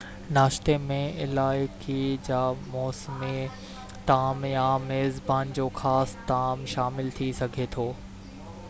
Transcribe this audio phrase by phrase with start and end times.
[0.35, 0.95] ناشتي ۾
[1.25, 1.97] علائقي
[2.29, 2.39] جا
[2.77, 3.43] موسمي
[4.09, 7.89] طعام يا ميزبان جو خاص طعام شامل ٿي سگھي ٿي